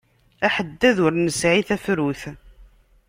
Aḥeddad 0.45 0.97
ur 1.05 1.13
nesɛi 1.15 1.61
tafrut! 1.67 2.21